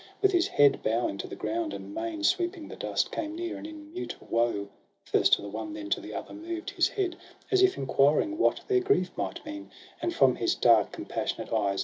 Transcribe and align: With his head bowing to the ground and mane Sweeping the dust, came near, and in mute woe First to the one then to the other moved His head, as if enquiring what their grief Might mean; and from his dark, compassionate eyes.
With 0.19 0.31
his 0.31 0.47
head 0.47 0.81
bowing 0.81 1.19
to 1.19 1.27
the 1.27 1.35
ground 1.35 1.75
and 1.75 1.93
mane 1.93 2.23
Sweeping 2.23 2.67
the 2.67 2.75
dust, 2.75 3.11
came 3.11 3.35
near, 3.35 3.55
and 3.55 3.67
in 3.67 3.93
mute 3.93 4.15
woe 4.19 4.67
First 5.03 5.33
to 5.33 5.43
the 5.43 5.47
one 5.47 5.73
then 5.73 5.91
to 5.91 6.01
the 6.01 6.15
other 6.15 6.33
moved 6.33 6.71
His 6.71 6.87
head, 6.87 7.15
as 7.51 7.61
if 7.61 7.77
enquiring 7.77 8.39
what 8.39 8.61
their 8.67 8.79
grief 8.81 9.11
Might 9.15 9.45
mean; 9.45 9.69
and 10.01 10.11
from 10.11 10.37
his 10.37 10.55
dark, 10.55 10.91
compassionate 10.91 11.53
eyes. 11.53 11.79